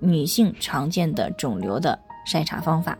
[0.00, 2.96] 女性常见的肿瘤的筛查方法。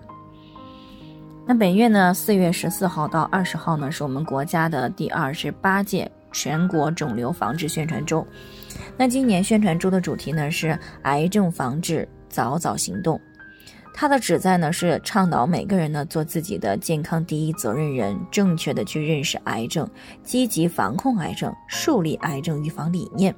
[1.46, 8.26] 那本月呢，四月十四号到二十号呢，是我们国家的第二十八届全国肿瘤防治宣传周。
[8.96, 13.20] 那今年宣传周的主题呢是癌症防治早早行动，
[13.94, 19.88] 它的旨在呢是倡导每个人呢做自己的健康第一责任人，正确的去认识癌症，
[20.24, 23.32] 积极防控癌症，树立癌症预防理念。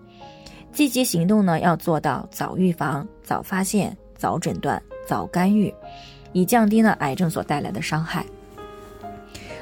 [0.72, 5.74] 积极行动呢，要做到早预防、早发现、早诊断、早干预，
[6.32, 8.24] 以降低呢癌症所带来的伤害。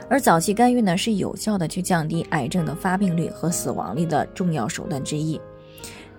[0.09, 5.41] 而早期干预呢，是有效的去降低癌症的发病率和死亡率的重要手段之一。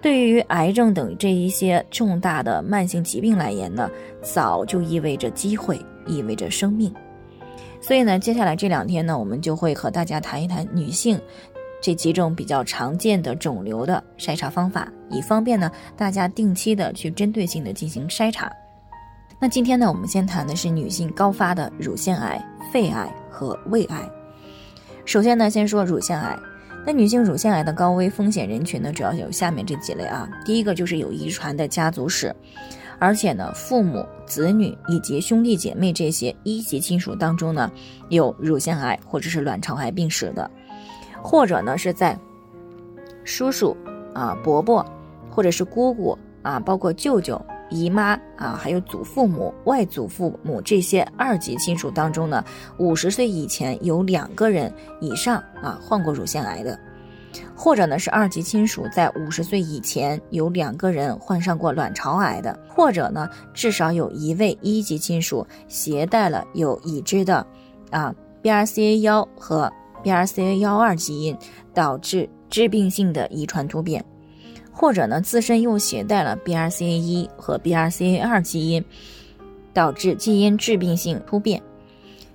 [0.01, 3.89] 对于癌症等这一些重大的慢性疾病来言呢，
[4.21, 6.93] 早就意味着机会，意味着生命。
[7.79, 11.19] 所以呢，接下来这两天呢，我们就会和大家谈一谈女性。
[11.81, 18.51] 这几种比较常见的肿瘤的筛查方法，以方便呢大家定期的去针对性的进行筛查。
[19.39, 24.09] 那今天呢，我们先谈的是女性高发的乳腺癌、肺癌和胃癌。
[25.05, 26.37] 首先呢，先说乳腺癌。
[26.85, 30.27] 那女性乳腺癌的高危风险人群呢，主要有下面这几类啊。
[30.45, 32.33] 第一个就是有遗传的家族史，
[32.97, 37.69] 而且呢，父母、子女以及兄弟姐妹这些一级亲属当中呢，
[38.09, 40.49] 有乳腺癌或者是卵巢癌病史的。
[41.29, 42.17] 或者呢，是在
[43.25, 43.75] 叔叔
[44.13, 44.85] 啊、伯伯，
[45.29, 52.41] 或者是姑姑啊，包括舅舅、姨妈啊，还有祖父母、外祖父母这些二级亲属当中呢，
[52.77, 56.79] 五十岁以前有两个人以上啊患过乳腺癌的，
[57.53, 67.45] 或者呢是二级亲属在五十岁以前有两个人患上过卵巢癌的，或者呢至少有一位一级亲属携带了有已知的
[67.91, 69.69] 啊 BRCA 幺和。
[70.07, 71.37] BRCA 幺二基因
[71.73, 74.05] 导致致病性的遗传突变，
[74.71, 78.81] 或者呢自身又携带了 BRCA 一和 BRCA 二基因，
[79.73, 81.61] 导致基因致病性突变，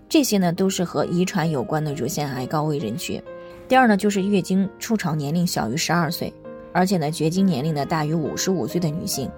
[0.06, 3.22] 这些呢都是和遗传有关的乳腺癌高危人群。
[3.66, 6.30] 第二呢就是月经初潮年龄小于十二岁，
[6.74, 9.30] 而且呢绝经年龄呢大于五十五岁的女性。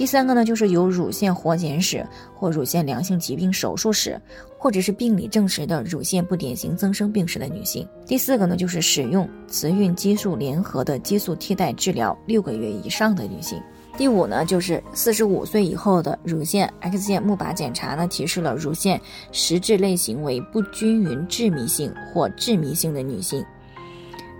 [0.00, 4.18] 第三个呢，就是有乳腺活检史或乳腺良性疾病手术史，
[4.56, 7.86] 或者是病理证实的乳腺不典型增生病史的女性。
[8.06, 13.60] 第四个呢，就是使用雌孕激素联合的激素替代治疗六个月以上的女性。
[13.98, 18.98] 第五呢，就是四十五岁以后的乳腺 X 线钼靶检查呢，提示了乳腺
[19.32, 23.44] 实质类型为不均匀致密性或致密性的女性。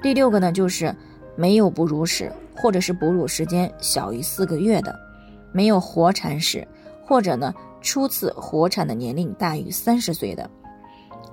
[0.03, 0.97] 第六个呢，就是
[1.37, 5.09] 没有哺乳史，或者是哺乳时间小于四个月的。
[5.53, 6.66] 没有活产史，
[7.06, 10.49] 或者呢初次活产的年龄大于三十岁的，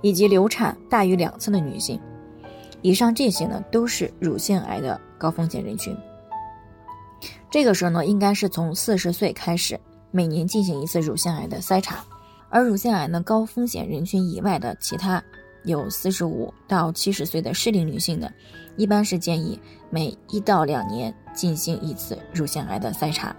[0.02, 2.00] 以及流产大于两次的女性，
[2.82, 5.96] 以上这些呢都是乳腺癌的高风险人群。
[7.50, 9.80] 这个时候呢，应该是从四十岁开始，
[10.12, 12.04] 每年进行一次乳腺癌的筛查。
[12.50, 15.22] 而乳腺癌呢高风险人群以外的其他
[15.66, 18.30] 有四十五到七十岁的适龄女性呢，
[18.78, 23.36] 一般是建议每一到两年进行一次乳腺癌的筛查。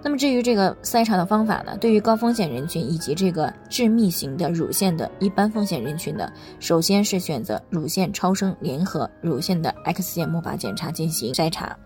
[0.00, 1.76] 那么至于这个筛查的方法呢？
[1.78, 11.76] 对于高风险人群以及这个致密型的乳腺的一般风险人群呢，首先是选择乳腺超声联合乳腺的 X 线钼靶检查进行筛查。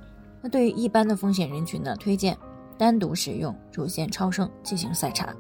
[0.42, 2.36] 那对于一般的风险人群呢，推荐
[2.76, 5.34] 单独使用乳腺超声进行筛查。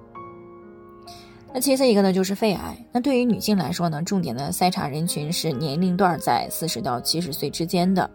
[1.52, 2.74] 那其次一个呢就是肺癌。
[2.90, 8.08] 那对于女性来说呢，重点的筛查人群是年龄段在四十到七十岁之间的。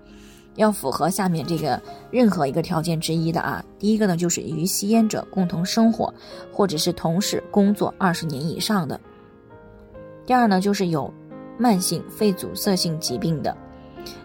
[0.57, 1.81] 要符合下面这个
[2.11, 6.13] 任何一个条件之一的啊，第一个呢就是与吸烟者共同生活，
[6.51, 8.99] 或者是同时工作二十年以上的；
[10.25, 11.11] 第二呢就是有
[11.57, 13.55] 慢性肺阻塞性疾病的；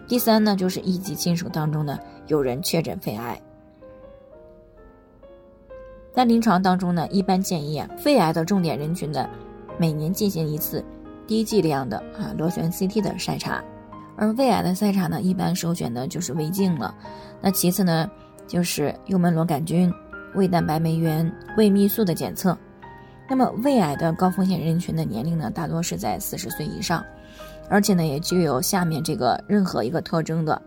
[0.07, 1.97] 第三呢就是一级亲属当中呢
[2.27, 3.39] 有人确诊肺癌。
[6.13, 9.27] 在临床当中呢，一般建议啊，肺癌的重点人群呢，
[9.77, 10.83] 每年进行一次
[11.25, 13.63] 低剂量的啊螺旋 CT 的筛查。
[14.23, 16.95] 而胃癌的筛查呢，一般首选的就是胃镜了。
[17.41, 18.09] 那其次呢，
[18.47, 19.93] 就是幽门螺杆菌、
[20.33, 22.57] 胃蛋白酶原、胃泌素的检测。
[23.29, 27.03] 那么胃癌的高风险人群的年龄呢，大多是在四十岁以上，
[27.69, 30.61] 而且呢，也具有下面这个任何一个特征的：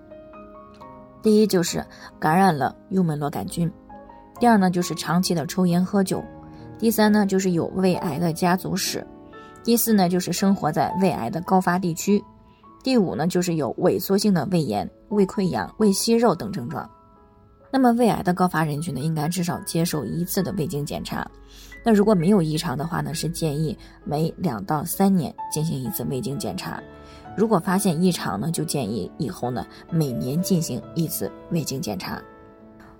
[1.22, 1.82] 第一就是
[2.18, 3.66] 感染了幽门螺杆菌；
[4.38, 6.22] 第二呢，就是长期的抽烟喝酒；
[6.78, 9.00] 第三呢就是有胃癌的家族史；
[9.64, 12.20] 第四呢就是生活在胃癌的高发地区；
[12.86, 16.88] 第五呢就是有萎缩性的胃炎、胃溃疡、胃息肉等症状。
[17.68, 21.28] 那么胃癌的高发人群呢，应该至少接受一次的胃镜检查。
[21.84, 26.80] 那如果没有异常的话呢，是建议每两到三年进行一次胃镜检查。
[27.36, 32.22] 如果发现异常呢，就建议以后呢每年进行一次胃镜检查。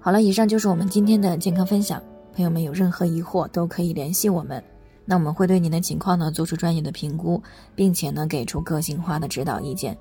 [0.01, 2.03] 好了，以上就是我们今天的健康分享。
[2.35, 4.61] 朋友们有任何疑惑都可以联系我们，
[5.07, 7.43] 那我们会对您的情况呢做出专业的评估，
[7.75, 9.97] 并且呢给出个性化的指导意见。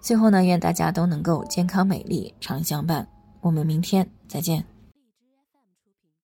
[0.00, 3.06] 最后呢，愿大家都能够健康美丽常相伴。
[3.40, 4.75] 我们明天再见。